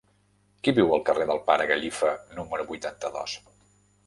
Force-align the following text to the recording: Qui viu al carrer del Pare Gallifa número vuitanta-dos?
Qui 0.67 0.73
viu 0.79 0.93
al 0.95 1.03
carrer 1.09 1.27
del 1.31 1.41
Pare 1.49 1.67
Gallifa 1.73 2.15
número 2.41 2.67
vuitanta-dos? 2.73 3.39